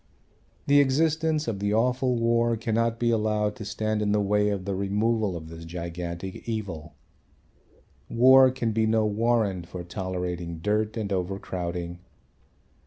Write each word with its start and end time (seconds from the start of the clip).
The 0.65 0.79
existence 0.79 1.47
of 1.47 1.59
the 1.59 1.75
awful 1.75 2.15
war 2.15 2.57
cannot 2.57 2.97
be 2.97 3.11
allowed 3.11 3.55
to 3.57 3.65
stand 3.65 4.01
in 4.01 4.13
the 4.13 4.19
way 4.19 4.49
of 4.49 4.65
the 4.65 4.73
removal 4.73 5.37
of 5.37 5.47
this 5.47 5.63
gigantic 5.63 6.49
evil. 6.49 6.95
War 8.09 8.49
can 8.49 8.71
be 8.71 8.87
no 8.87 9.05
warrant 9.05 9.67
for 9.67 9.83
tolerating 9.83 10.57
dirt 10.57 10.97
and 10.97 11.13
overcrowding. 11.13 11.99